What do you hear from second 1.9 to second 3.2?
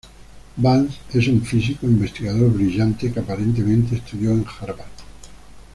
investigador brillante, que